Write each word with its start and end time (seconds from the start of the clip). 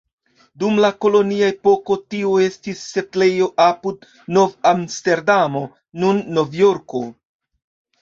Dum 0.61 0.77
la 0.85 0.89
kolonia 1.05 1.49
epoko 1.55 1.97
tio 2.15 2.33
estis 2.47 2.81
setlejo 2.95 3.51
apud 3.67 4.09
Nov-Amsterdamo, 4.41 5.65
nun 6.03 6.27
Novjorko. 6.41 7.09